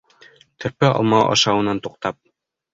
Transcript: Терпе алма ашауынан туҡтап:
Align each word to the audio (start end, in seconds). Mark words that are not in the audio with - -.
Терпе 0.63 0.89
алма 0.95 1.21
ашауынан 1.37 1.85
туҡтап: 1.87 2.21